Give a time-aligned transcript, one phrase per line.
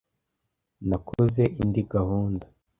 [0.87, 2.45] Nakoze indi gahunda.